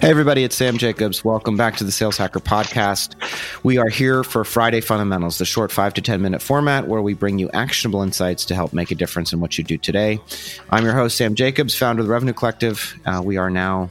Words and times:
Hey, 0.00 0.08
everybody, 0.08 0.44
it's 0.44 0.56
Sam 0.56 0.78
Jacobs. 0.78 1.22
Welcome 1.26 1.58
back 1.58 1.76
to 1.76 1.84
the 1.84 1.92
Sales 1.92 2.16
Hacker 2.16 2.40
Podcast. 2.40 3.16
We 3.62 3.76
are 3.76 3.90
here 3.90 4.24
for 4.24 4.46
Friday 4.46 4.80
Fundamentals, 4.80 5.36
the 5.36 5.44
short 5.44 5.70
five 5.70 5.92
to 5.92 6.00
10 6.00 6.22
minute 6.22 6.40
format 6.40 6.88
where 6.88 7.02
we 7.02 7.12
bring 7.12 7.38
you 7.38 7.50
actionable 7.50 8.00
insights 8.02 8.46
to 8.46 8.54
help 8.54 8.72
make 8.72 8.90
a 8.90 8.94
difference 8.94 9.34
in 9.34 9.40
what 9.40 9.58
you 9.58 9.64
do 9.64 9.76
today. 9.76 10.18
I'm 10.70 10.84
your 10.84 10.94
host, 10.94 11.18
Sam 11.18 11.34
Jacobs, 11.34 11.76
founder 11.76 12.00
of 12.00 12.06
the 12.06 12.12
Revenue 12.14 12.32
Collective. 12.32 12.98
Uh, 13.04 13.20
we 13.22 13.36
are 13.36 13.50
now 13.50 13.90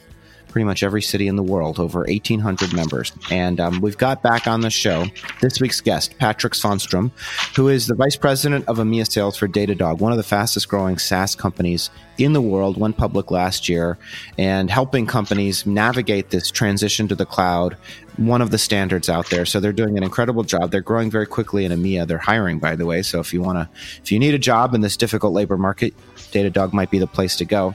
pretty 0.49 0.65
much 0.65 0.83
every 0.83 1.01
city 1.01 1.27
in 1.27 1.35
the 1.35 1.43
world, 1.43 1.79
over 1.79 1.99
1,800 1.99 2.73
members. 2.73 3.11
And 3.31 3.59
um, 3.59 3.81
we've 3.81 3.97
got 3.97 4.21
back 4.21 4.47
on 4.47 4.61
the 4.61 4.69
show 4.69 5.05
this 5.41 5.61
week's 5.61 5.81
guest, 5.81 6.17
Patrik 6.17 6.53
Svanstrom, 6.53 7.11
who 7.55 7.67
is 7.69 7.87
the 7.87 7.95
vice 7.95 8.15
president 8.15 8.67
of 8.67 8.77
EMEA 8.77 9.09
sales 9.09 9.37
for 9.37 9.47
Datadog, 9.47 9.99
one 9.99 10.11
of 10.11 10.17
the 10.17 10.23
fastest 10.23 10.67
growing 10.67 10.97
SaaS 10.97 11.35
companies 11.35 11.89
in 12.17 12.33
the 12.33 12.41
world, 12.41 12.77
went 12.77 12.97
public 12.97 13.31
last 13.31 13.69
year, 13.69 13.97
and 14.37 14.69
helping 14.69 15.05
companies 15.05 15.65
navigate 15.65 16.29
this 16.31 16.51
transition 16.51 17.07
to 17.07 17.15
the 17.15 17.25
cloud, 17.25 17.77
one 18.19 18.41
of 18.41 18.51
the 18.51 18.57
standards 18.57 19.07
out 19.09 19.29
there. 19.29 19.45
So 19.45 19.59
they're 19.59 19.71
doing 19.71 19.97
an 19.97 20.03
incredible 20.03 20.43
job. 20.43 20.71
They're 20.71 20.81
growing 20.81 21.09
very 21.09 21.25
quickly 21.25 21.63
in 21.63 21.71
EMEA. 21.71 22.05
They're 22.05 22.17
hiring, 22.17 22.59
by 22.59 22.75
the 22.75 22.85
way. 22.85 23.01
So 23.01 23.19
if 23.19 23.33
you 23.33 23.41
want 23.41 23.57
to, 23.57 23.69
if 24.03 24.11
you 24.11 24.19
need 24.19 24.33
a 24.33 24.39
job 24.39 24.73
in 24.73 24.81
this 24.81 24.97
difficult 24.97 25.33
labor 25.33 25.57
market, 25.57 25.93
Datadog 26.31 26.73
might 26.73 26.91
be 26.91 26.99
the 26.99 27.07
place 27.07 27.37
to 27.37 27.45
go. 27.45 27.73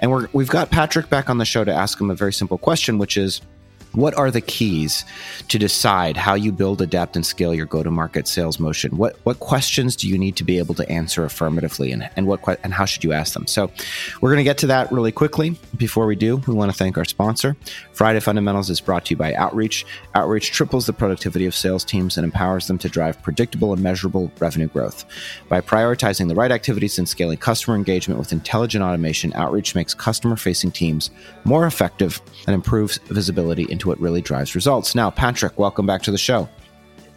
And 0.00 0.10
we're, 0.10 0.28
we've 0.32 0.50
got 0.50 0.70
Patrik 0.70 1.08
back 1.08 1.30
on 1.30 1.38
the 1.38 1.46
show 1.46 1.64
to 1.64 1.72
ask 1.72 1.98
him 1.98 2.10
a 2.10 2.14
very 2.14 2.32
simple 2.32 2.58
question, 2.58 2.98
which 2.98 3.16
is 3.16 3.40
what 3.92 4.14
are 4.14 4.30
the 4.30 4.40
keys 4.40 5.04
to 5.48 5.58
decide 5.58 6.16
how 6.16 6.34
you 6.34 6.52
build, 6.52 6.82
adapt, 6.82 7.16
and 7.16 7.24
scale 7.24 7.54
your 7.54 7.66
go-to-market 7.66 8.28
sales 8.28 8.58
motion? 8.58 8.96
What 8.96 9.16
what 9.24 9.40
questions 9.40 9.96
do 9.96 10.08
you 10.08 10.18
need 10.18 10.36
to 10.36 10.44
be 10.44 10.58
able 10.58 10.74
to 10.74 10.88
answer 10.88 11.24
affirmatively, 11.24 11.92
and, 11.92 12.08
and 12.16 12.26
what 12.26 12.40
and 12.62 12.74
how 12.74 12.84
should 12.84 13.04
you 13.04 13.12
ask 13.12 13.34
them? 13.34 13.46
So, 13.46 13.70
we're 14.20 14.30
going 14.30 14.38
to 14.38 14.44
get 14.44 14.58
to 14.58 14.66
that 14.68 14.90
really 14.92 15.12
quickly. 15.12 15.58
Before 15.76 16.06
we 16.06 16.16
do, 16.16 16.36
we 16.46 16.54
want 16.54 16.70
to 16.70 16.76
thank 16.76 16.98
our 16.98 17.04
sponsor. 17.04 17.56
Friday 17.92 18.20
Fundamentals 18.20 18.70
is 18.70 18.80
brought 18.80 19.04
to 19.06 19.10
you 19.10 19.16
by 19.16 19.34
Outreach. 19.34 19.84
Outreach 20.14 20.50
triples 20.52 20.86
the 20.86 20.92
productivity 20.92 21.46
of 21.46 21.54
sales 21.54 21.84
teams 21.84 22.16
and 22.16 22.24
empowers 22.24 22.66
them 22.66 22.78
to 22.78 22.88
drive 22.88 23.20
predictable 23.22 23.72
and 23.72 23.82
measurable 23.82 24.30
revenue 24.38 24.68
growth. 24.68 25.04
By 25.48 25.60
prioritizing 25.60 26.28
the 26.28 26.34
right 26.34 26.52
activities 26.52 26.98
and 26.98 27.08
scaling 27.08 27.38
customer 27.38 27.76
engagement 27.76 28.18
with 28.20 28.32
intelligent 28.32 28.84
automation, 28.84 29.32
Outreach 29.34 29.74
makes 29.74 29.94
customer-facing 29.94 30.72
teams 30.72 31.10
more 31.44 31.66
effective 31.66 32.20
and 32.46 32.54
improves 32.54 32.98
visibility 33.08 33.64
into 33.78 33.88
what 33.88 34.00
really 34.00 34.20
drives 34.20 34.56
results. 34.56 34.94
Now, 34.96 35.10
Patrik, 35.10 35.56
welcome 35.56 35.86
back 35.86 36.02
to 36.02 36.10
the 36.10 36.18
show. 36.18 36.48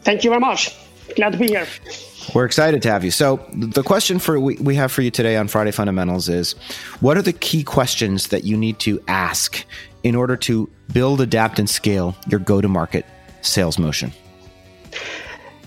Thank 0.03 0.23
you 0.23 0.29
very 0.29 0.39
much. 0.39 0.75
Glad 1.15 1.33
to 1.33 1.39
be 1.39 1.47
here. 1.47 1.67
We're 2.35 2.45
excited 2.45 2.83
to 2.83 2.91
have 2.91 3.03
you. 3.03 3.09
So, 3.09 3.43
the 3.51 3.81
question 3.81 4.19
for 4.19 4.39
we, 4.39 4.55
we 4.57 4.75
have 4.75 4.91
for 4.91 5.01
you 5.01 5.09
today 5.09 5.37
on 5.37 5.47
Friday 5.47 5.71
Fundamentals 5.71 6.29
is 6.29 6.53
what 6.99 7.17
are 7.17 7.23
the 7.23 7.33
key 7.33 7.63
questions 7.63 8.27
that 8.27 8.43
you 8.43 8.55
need 8.55 8.77
to 8.79 9.01
ask 9.07 9.65
in 10.03 10.15
order 10.15 10.37
to 10.37 10.69
build, 10.93 11.19
adapt, 11.19 11.57
and 11.57 11.69
scale 11.69 12.15
your 12.27 12.39
go 12.39 12.61
to 12.61 12.67
market 12.67 13.05
sales 13.41 13.79
motion? 13.79 14.13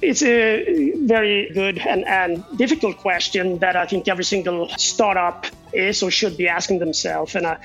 It's 0.01 0.23
a 0.23 0.93
very 1.07 1.51
good 1.53 1.79
and, 1.79 2.05
and 2.07 2.45
difficult 2.57 2.99
question 2.99 3.59
that 3.59 3.75
I 3.75 3.87
think 3.87 4.07
every 4.07 4.25
single 4.25 4.69
startup 4.77 5.47
is 5.73 6.03
or 6.03 6.11
should 6.11 6.37
be 6.37 6.47
asking 6.47 6.79
themselves. 6.79 7.35
And 7.35 7.47
I, 7.47 7.59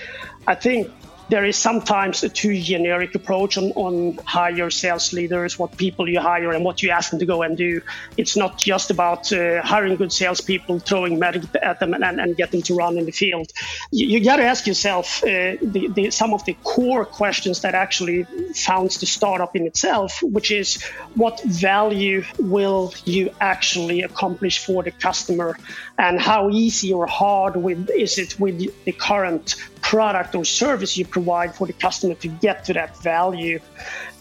I 0.47 0.55
think 0.55 0.89
there 1.30 1.45
is 1.45 1.58
sometimes 1.58 2.23
a 2.23 2.30
too 2.30 2.59
generic 2.59 3.13
approach 3.16 3.58
on, 3.58 3.72
on 3.75 4.17
hire 4.25 4.69
sales 4.69 5.13
leaders, 5.13 5.59
what 5.59 5.77
people 5.77 6.09
you 6.09 6.19
hire 6.19 6.52
and 6.52 6.66
what 6.66 6.81
you 6.81 6.89
ask 6.89 7.11
them 7.11 7.19
to 7.19 7.25
go 7.25 7.44
and 7.44 7.55
do. 7.55 7.81
It's 8.17 8.35
not 8.35 8.58
just 8.58 8.89
about 8.89 9.31
uh, 9.31 9.61
hiring 9.61 9.95
good 9.95 10.11
salespeople, 10.11 10.80
throwing 10.80 11.19
magic 11.19 11.44
at 11.61 11.80
them 11.80 11.94
and, 11.94 12.03
and 12.03 12.35
get 12.35 12.52
them 12.52 12.63
to 12.63 12.75
run 12.75 12.97
in 12.97 13.05
the 13.05 13.11
field. 13.11 13.52
You, 13.91 14.07
you 14.07 14.23
got 14.23 14.38
to 14.38 14.44
ask 14.44 14.66
yourself 14.66 15.23
uh, 15.23 15.57
the, 15.61 15.89
the, 15.94 16.11
some 16.11 16.33
of 16.33 16.44
the 16.45 16.55
core 16.63 17.05
questions 17.05 17.61
that 17.61 17.75
actually 17.75 18.23
founds 18.55 19.00
the 19.00 19.06
startup 19.06 19.56
in 19.56 19.68
itself, 19.68 20.19
which 20.23 20.51
is 20.51 20.81
what 21.16 21.41
value 21.44 22.23
will 22.39 22.94
you 23.06 23.29
actually 23.39 24.01
accomplish 24.01 24.66
for 24.66 24.81
the 24.81 24.91
customer 24.91 25.57
and 25.97 26.19
how 26.19 26.50
easy 26.50 26.91
or 26.91 27.06
hard 27.06 27.56
with, 27.56 27.89
is 27.91 28.18
it 28.18 28.39
with 28.39 28.57
the 28.85 28.91
current 28.94 29.56
product 29.81 30.35
or 30.35 30.45
service 30.45 30.97
you 30.97 31.06
provide 31.06 31.19
for 31.53 31.68
the 31.68 31.74
customer 31.74 32.16
to 32.16 32.28
get 32.28 32.66
to 32.66 32.74
that 32.74 32.97
value. 32.97 33.59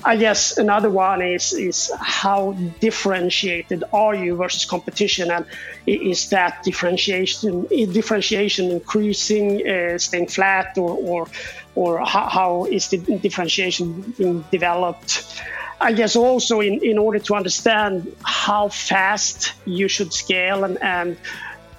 I 0.04 0.16
guess 0.16 0.58
another 0.58 0.90
one 0.90 1.22
is 1.22 1.52
is 1.52 1.90
how 2.00 2.52
differentiated 2.80 3.82
are 3.92 4.14
you 4.14 4.36
versus 4.36 4.64
competition, 4.64 5.30
and 5.30 5.44
is 5.86 6.30
that 6.30 6.62
differentiation 6.62 7.66
differentiation 7.92 8.70
increasing, 8.70 9.66
uh, 9.68 9.98
staying 9.98 10.28
flat, 10.28 10.78
or 10.78 10.90
or 10.90 11.28
or 11.74 11.98
how, 12.04 12.28
how 12.28 12.64
is 12.66 12.88
the 12.88 12.98
differentiation 12.98 14.14
being 14.16 14.44
developed? 14.50 15.42
I 15.80 15.92
guess 15.92 16.16
also 16.16 16.60
in, 16.60 16.82
in 16.82 16.98
order 16.98 17.20
to 17.20 17.34
understand 17.36 18.12
how 18.24 18.68
fast 18.68 19.52
you 19.64 19.86
should 19.86 20.12
scale 20.12 20.64
and, 20.64 20.76
and 20.82 21.16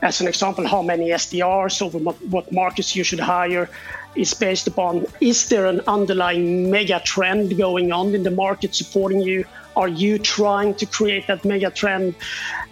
as 0.01 0.21
an 0.21 0.27
example, 0.27 0.65
how 0.65 0.81
many 0.81 1.09
SDRs 1.09 1.81
over 1.81 1.99
what 1.99 2.51
markets 2.51 2.95
you 2.95 3.03
should 3.03 3.19
hire 3.19 3.69
is 4.15 4.33
based 4.33 4.67
upon 4.67 5.05
is 5.21 5.49
there 5.49 5.65
an 5.65 5.81
underlying 5.87 6.71
mega 6.71 6.99
trend 6.99 7.57
going 7.57 7.91
on 7.91 8.15
in 8.15 8.23
the 8.23 8.31
market 8.31 8.75
supporting 8.75 9.21
you? 9.21 9.45
Are 9.75 9.87
you 9.87 10.17
trying 10.19 10.73
to 10.75 10.85
create 10.85 11.27
that 11.27 11.45
mega 11.45 11.69
trend? 11.69 12.15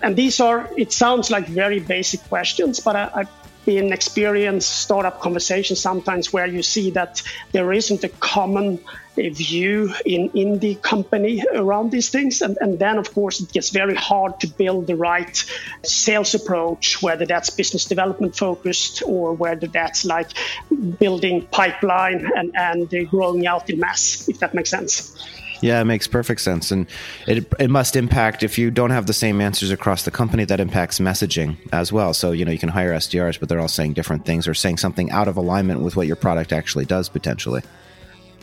And 0.02 0.16
these 0.16 0.40
are, 0.40 0.70
it 0.78 0.92
sounds 0.92 1.32
like 1.32 1.48
very 1.48 1.80
basic 1.80 2.22
questions, 2.28 2.80
but 2.80 2.96
I, 2.96 3.10
I've 3.14 3.37
been 3.68 3.92
experienced 3.92 4.70
startup 4.70 5.20
conversations 5.20 5.82
sometimes 5.82 6.32
where 6.32 6.48
you 6.48 6.64
see 6.64 6.90
that 6.92 7.22
there 7.52 7.74
isn't 7.74 8.02
a 8.06 8.08
common 8.08 8.80
uh, 9.18 9.30
view 9.34 9.94
in, 10.06 10.30
in 10.34 10.60
the 10.60 10.76
company 10.76 11.44
around 11.54 11.92
these 11.92 12.10
things. 12.10 12.42
And, 12.42 12.58
and 12.62 12.80
then, 12.80 12.98
of 12.98 13.14
course, 13.14 13.42
it 13.42 13.52
gets 13.52 13.70
very 13.72 13.94
hard 13.94 14.40
to 14.40 14.48
build 14.48 14.88
the 14.88 14.96
right 14.96 15.36
sales 15.84 16.34
approach, 16.34 17.02
whether 17.02 17.26
that's 17.26 17.50
business 17.50 17.84
development 17.84 18.38
focused 18.38 19.04
or 19.06 19.34
whether 19.34 19.68
that's 19.68 20.06
like 20.06 20.30
building 20.98 21.46
pipeline 21.48 22.26
and, 22.38 22.56
and 22.56 22.94
uh, 22.94 23.04
growing 23.04 23.46
out 23.46 23.70
in 23.70 23.82
mass, 23.82 24.30
if 24.30 24.40
that 24.40 24.54
makes 24.54 24.70
sense. 24.70 25.14
Yeah, 25.62 25.82
it 25.82 25.86
makes 25.86 26.08
perfect 26.08 26.42
sense. 26.42 26.72
And 26.72 26.88
it, 27.28 27.52
it 27.60 27.70
must 27.70 27.96
impact, 27.96 28.44
if 28.44 28.58
you 28.58 28.72
don't 28.72 28.92
have 28.92 29.08
the 29.08 29.14
same 29.14 29.42
answers 29.42 29.72
across 29.72 30.04
the 30.04 30.12
company, 30.12 30.46
that 30.46 30.60
impacts 30.60 31.00
messaging 31.00 31.58
as 31.72 31.92
well. 31.92 32.14
So, 32.14 32.32
you 32.32 32.46
know, 32.46 32.52
you 32.52 32.60
can 32.60 32.70
hire 32.70 32.94
SDRs, 32.94 33.40
but 33.40 33.50
they're 33.50 33.60
all 33.60 33.68
saying 33.68 33.94
different 33.94 34.26
things 34.26 34.48
or 34.48 34.54
saying 34.54 34.78
something 34.78 35.12
out 35.12 35.28
of 35.28 35.38
alignment 35.38 35.82
with 35.82 35.96
what 35.96 36.08
your 36.08 36.16
product 36.16 36.54
actually 36.54 36.86
does 36.86 37.10
potentially. 37.10 37.62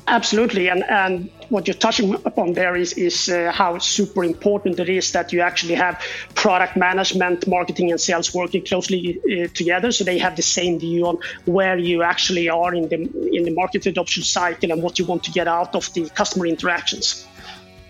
Absolutely, 0.07 0.69
and 0.69 0.85
and 0.85 1.31
what 1.49 1.67
you're 1.67 1.75
touching 1.75 2.15
upon 2.27 2.53
there 2.53 2.77
is 2.77 2.93
is 2.93 3.29
uh, 3.31 3.51
how 3.53 3.79
super 3.79 4.23
important 4.23 4.79
it 4.79 4.91
is 4.91 5.13
that 5.13 5.33
you 5.33 5.41
actually 5.41 5.75
have 5.75 5.99
product 6.35 6.77
management, 6.77 7.47
marketing, 7.47 7.91
and 7.91 7.99
sales 7.99 8.35
working 8.35 8.63
closely 8.63 9.19
uh, 9.19 9.49
together, 9.55 9.91
so 9.93 10.05
they 10.05 10.19
have 10.19 10.37
the 10.37 10.43
same 10.43 10.79
view 10.79 11.07
on 11.07 11.19
where 11.47 11.79
you 11.79 12.03
actually 12.03 12.51
are 12.51 12.75
in 12.75 12.89
the 12.91 12.97
in 13.33 13.45
the 13.45 13.55
market 13.55 13.87
adoption 13.87 14.23
cycle 14.23 14.71
and 14.71 14.83
what 14.83 14.99
you 14.99 15.07
want 15.07 15.25
to 15.25 15.31
get 15.31 15.49
out 15.49 15.75
of 15.75 15.91
the 15.95 16.07
customer 16.11 16.47
interactions. 16.47 17.27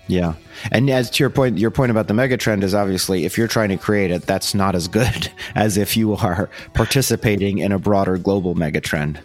Yeah. 0.07 0.35
And 0.71 0.89
as 0.91 1.11
to 1.11 1.23
your 1.23 1.31
point, 1.31 1.59
your 1.59 1.71
point 1.71 1.91
about 1.91 2.07
the 2.07 2.15
megatrend 2.15 2.63
is 2.63 2.75
obviously 2.75 3.25
if 3.25 3.39
you're 3.39 3.49
trying 3.49 3.71
to 3.71 3.77
create 3.77 4.11
it, 4.11 4.23
that's 4.23 4.55
not 4.55 4.75
as 4.75 4.87
good 4.87 5.33
as 5.55 5.77
if 5.77 5.97
you 5.97 6.15
are 6.15 6.49
participating 6.75 7.59
in 7.59 7.73
a 7.73 7.79
broader 7.79 8.19
global 8.19 8.55
megatrend. 8.55 9.21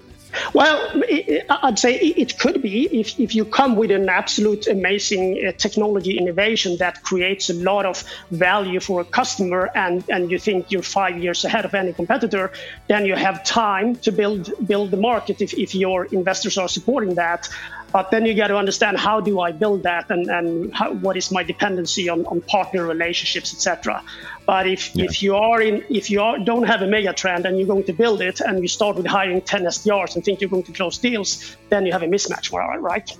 Well, 0.53 1.03
I'd 1.49 1.77
say 1.77 1.95
it 1.95 2.39
could 2.39 2.61
be 2.61 2.85
if, 2.99 3.19
if 3.19 3.35
you 3.35 3.45
come 3.45 3.75
with 3.75 3.91
an 3.91 4.09
absolute 4.09 4.67
amazing 4.67 5.45
uh, 5.45 5.51
technology 5.51 6.17
innovation 6.17 6.77
that 6.77 7.03
creates 7.03 7.49
a 7.49 7.53
lot 7.53 7.85
of 7.85 8.03
value 8.31 8.79
for 8.79 9.01
a 9.01 9.05
customer 9.05 9.69
and, 9.75 10.03
and 10.09 10.31
you 10.31 10.39
think 10.39 10.71
you're 10.71 10.81
five 10.81 11.17
years 11.19 11.45
ahead 11.45 11.65
of 11.65 11.73
any 11.75 11.93
competitor, 11.93 12.51
then 12.88 13.06
you 13.06 13.15
have 13.15 13.44
time 13.44 13.95
to 13.97 14.12
build 14.12 14.51
build 14.65 14.91
the 14.91 14.97
market 14.97 15.41
if, 15.41 15.53
if 15.53 15.75
your 15.75 16.06
investors 16.06 16.57
are 16.57 16.68
supporting 16.68 17.15
that. 17.15 17.47
But 17.91 18.12
then 18.12 18.25
you 18.25 18.36
got 18.36 18.47
to 18.47 18.57
understand 18.57 18.97
how 18.97 19.19
do 19.19 19.39
I 19.39 19.51
build 19.51 19.83
that 19.83 20.09
and, 20.09 20.30
and 20.30 20.74
how, 20.74 20.94
what 20.94 21.18
is 21.18 21.31
my 21.31 21.44
dependency 21.44 22.07
on, 22.09 22.25
on 22.27 22.41
partner 22.41 22.86
relationships, 22.86 23.53
etc. 23.53 24.03
But 24.45 24.68
if, 24.68 24.95
yeah. 24.95 25.06
if 25.06 25.24
you 25.24 25.36
are 25.36 25.62
in 25.62 25.83
if 25.89 26.09
you 26.09 26.21
are, 26.21 26.39
don't 26.39 26.63
have 26.63 26.81
a 26.81 26.88
mega 26.88 27.13
trend 27.13 27.45
and 27.45 27.57
you're 27.57 27.68
going 27.68 27.86
to 27.86 27.94
build 27.94 28.21
it 28.21 28.41
and 28.41 28.62
you 28.62 28.68
start 28.68 28.95
with 28.95 29.06
hiring 29.06 29.41
10 29.41 29.63
SDRs 29.63 30.15
and 30.15 30.24
think 30.24 30.41
you're 30.41 30.50
going 30.50 30.63
to 30.63 30.71
close 30.71 30.97
deals, 30.97 31.56
then 31.69 31.86
you 31.86 31.91
have 31.91 32.03
a 32.03 32.07
mismatch, 32.07 32.51
right? 32.51 33.18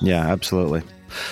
Yeah, 0.00 0.26
absolutely. 0.26 0.82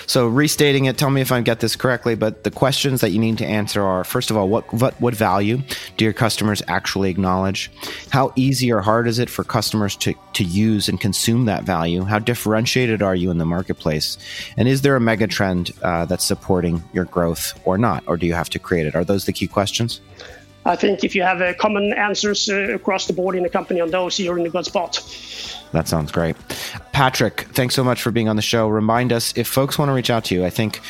So 0.05 0.27
restating 0.27 0.85
it, 0.85 0.97
tell 0.97 1.09
me 1.09 1.21
if 1.21 1.31
I 1.31 1.41
get 1.41 1.59
this 1.59 1.75
correctly, 1.75 2.15
but 2.15 2.43
the 2.43 2.51
questions 2.51 3.01
that 3.01 3.11
you 3.11 3.19
need 3.19 3.37
to 3.39 3.45
answer 3.45 3.81
are 3.83 4.03
first 4.03 4.31
of 4.31 4.37
all, 4.37 4.49
what, 4.49 4.71
what 4.73 4.99
what 4.99 5.15
value 5.15 5.61
do 5.97 6.05
your 6.05 6.13
customers 6.13 6.61
actually 6.67 7.09
acknowledge? 7.09 7.71
How 8.09 8.33
easy 8.35 8.71
or 8.71 8.81
hard 8.81 9.07
is 9.07 9.19
it 9.19 9.29
for 9.29 9.43
customers 9.43 9.95
to, 9.97 10.13
to 10.33 10.43
use 10.43 10.89
and 10.89 10.99
consume 10.99 11.45
that 11.45 11.63
value? 11.63 12.03
How 12.03 12.19
differentiated 12.19 13.01
are 13.01 13.15
you 13.15 13.31
in 13.31 13.37
the 13.37 13.45
marketplace? 13.45 14.17
And 14.57 14.67
is 14.67 14.81
there 14.81 14.95
a 14.95 15.01
mega 15.01 15.27
trend 15.27 15.71
uh, 15.81 16.05
that's 16.05 16.25
supporting 16.25 16.83
your 16.93 17.05
growth 17.05 17.59
or 17.65 17.77
not? 17.77 18.03
Or 18.07 18.17
do 18.17 18.25
you 18.25 18.33
have 18.33 18.49
to 18.51 18.59
create 18.59 18.87
it? 18.87 18.95
Are 18.95 19.05
those 19.05 19.25
the 19.25 19.33
key 19.33 19.47
questions? 19.47 20.01
I 20.67 20.75
think 20.75 21.03
if 21.03 21.15
you 21.15 21.23
have 21.23 21.41
uh, 21.41 21.53
common 21.53 21.93
answers 21.93 22.49
uh, 22.49 22.73
across 22.73 23.07
the 23.07 23.13
board 23.13 23.35
in 23.35 23.43
the 23.43 23.49
company 23.49 23.79
on 23.79 23.89
those, 23.89 24.19
you're 24.19 24.37
in 24.37 24.45
a 24.45 24.49
good 24.49 24.65
spot. 24.65 25.01
That 25.71 25.87
sounds 25.87 26.11
great. 26.11 26.35
Patrik, 26.93 27.41
thanks 27.53 27.73
so 27.73 27.83
much 27.83 28.01
for 28.01 28.11
being 28.11 28.27
on 28.27 28.35
the 28.35 28.41
show. 28.41 28.67
Remind 28.67 29.13
us 29.13 29.33
if 29.37 29.47
folks 29.47 29.79
want 29.79 29.89
to 29.89 29.93
reach 29.93 30.09
out 30.09 30.25
to 30.25 30.35
you. 30.35 30.45
I 30.45 30.49
think 30.49 30.81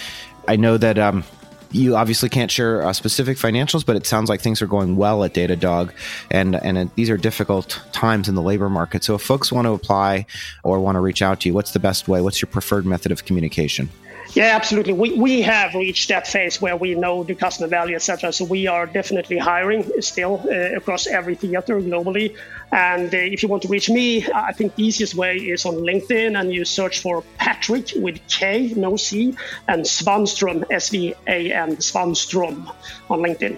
I 0.47 0.55
know 0.55 0.77
that 0.77 0.97
um, 0.97 1.23
you 1.71 1.95
obviously 1.95 2.29
can't 2.29 2.49
share 2.49 2.83
uh, 2.83 2.93
specific 2.93 3.37
financials, 3.37 3.85
but 3.85 3.95
it 3.95 4.07
sounds 4.07 4.29
like 4.29 4.41
things 4.41 4.61
are 4.61 4.67
going 4.67 4.95
well 4.95 5.23
at 5.23 5.33
Datadog, 5.33 5.91
and 6.31 6.55
and 6.55 6.77
it, 6.77 6.95
these 6.95 7.09
are 7.09 7.17
difficult 7.17 7.81
times 7.91 8.27
in 8.27 8.35
the 8.35 8.41
labor 8.41 8.69
market. 8.69 9.03
So 9.03 9.15
if 9.15 9.21
folks 9.21 9.51
want 9.51 9.65
to 9.65 9.73
apply 9.73 10.25
or 10.63 10.79
want 10.79 10.95
to 10.95 11.01
reach 11.01 11.21
out 11.21 11.41
to 11.41 11.49
you, 11.49 11.53
what's 11.53 11.71
the 11.71 11.79
best 11.79 12.07
way? 12.07 12.21
What's 12.21 12.41
your 12.41 12.49
preferred 12.49 12.85
method 12.85 13.11
of 13.11 13.25
communication? 13.25 13.89
Yeah, 14.37 14.55
absolutely. 14.55 14.93
We, 14.93 15.13
we 15.19 15.41
have 15.41 15.73
reached 15.73 16.09
that 16.09 16.27
phase 16.27 16.61
where 16.61 16.77
we 16.77 16.93
know 16.93 17.23
the 17.23 17.33
customer 17.33 17.67
value, 17.67 17.95
etc. 17.95 18.31
So 18.31 18.45
we 18.45 18.67
are 18.67 18.85
definitely 18.85 19.39
hiring 19.39 19.83
still 19.99 20.45
uh, 20.45 20.77
across 20.77 21.07
every 21.07 21.33
theater 21.33 21.81
globally. 21.81 22.35
And 22.71 23.11
uh, 23.11 23.17
if 23.17 23.41
you 23.41 23.49
want 23.49 23.63
to 23.63 23.67
reach 23.67 23.89
me, 23.89 24.27
I 24.31 24.53
think 24.53 24.75
the 24.75 24.83
easiest 24.83 25.15
way 25.15 25.37
is 25.37 25.65
on 25.65 25.77
LinkedIn 25.77 26.39
and 26.39 26.53
you 26.53 26.65
search 26.65 26.99
for 26.99 27.23
Patrik 27.39 27.99
with 27.99 28.19
K, 28.27 28.73
no 28.75 28.95
C, 28.95 29.35
and 29.67 29.83
Svanstrom, 29.83 30.65
S 30.69 30.89
V 30.89 31.15
A 31.25 31.51
N, 31.51 31.77
Svanstrom 31.77 32.71
on 33.09 33.21
LinkedIn. 33.21 33.57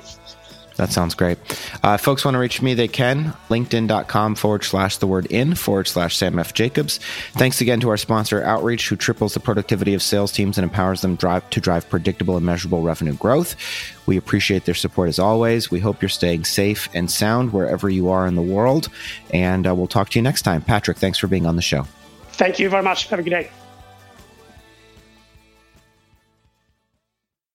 That 0.80 0.94
sounds 0.94 1.14
great. 1.14 1.38
Uh, 1.84 1.98
folks 1.98 2.24
want 2.24 2.36
to 2.36 2.40
reach 2.40 2.62
me, 2.62 2.74
they 2.74 2.88
can. 2.88 3.34
LinkedIn.com 3.50 4.36
forward 4.36 4.64
slash 4.64 4.96
the 4.96 5.08
word 5.08 5.26
in 5.26 5.54
forward 5.54 5.90
slash 5.90 6.16
Sam 6.16 6.40
F. 6.40 6.54
Jacobs. 6.54 7.02
Thanks 7.34 7.60
again 7.60 7.82
to 7.82 7.90
our 7.90 7.98
sponsor, 7.98 8.42
Outreach, 8.44 8.88
who 8.88 8.96
triples 8.96 9.34
the 9.34 9.42
productivity 9.42 9.94
of 9.94 10.02
sales 10.02 10.32
teams 10.32 10.58
and 10.58 10.64
empowers 10.64 11.02
them 11.02 11.18
drive, 11.18 11.50
to 11.50 11.60
drive 11.60 11.90
predictable 11.90 12.38
and 12.38 12.46
measurable 12.46 12.82
revenue 12.82 13.14
growth. 13.16 13.58
We 14.06 14.16
appreciate 14.16 14.64
their 14.64 14.74
support 14.74 15.10
as 15.10 15.20
always. 15.20 15.70
We 15.70 15.82
hope 15.82 16.02
you're 16.02 16.08
staying 16.08 16.46
safe 16.46 16.88
and 16.94 17.12
sound 17.12 17.52
wherever 17.52 17.90
you 17.90 18.10
are 18.10 18.26
in 18.26 18.36
the 18.36 18.42
world. 18.42 18.88
And 19.34 19.68
uh, 19.68 19.76
we'll 19.76 19.88
talk 19.88 20.08
to 20.12 20.20
you 20.20 20.24
next 20.24 20.44
time. 20.44 20.62
Patrik, 20.62 20.96
thanks 20.96 21.18
for 21.18 21.28
being 21.28 21.46
on 21.46 21.58
the 21.58 21.62
show. 21.62 21.86
Thank 22.32 22.58
you 22.58 22.70
very 22.70 22.84
much. 22.84 23.10
Have 23.10 23.20
a 23.20 23.24
good 23.24 23.32
day. 23.32 23.52